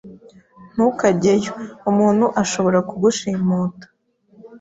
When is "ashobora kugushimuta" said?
2.41-3.85